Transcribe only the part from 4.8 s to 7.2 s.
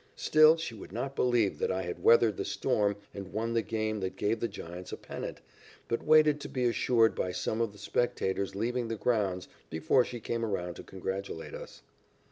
a pennant, but waited to be assured